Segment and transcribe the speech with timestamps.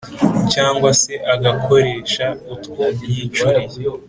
[0.53, 3.67] cyangwa se agakoresha utwo yicuriye.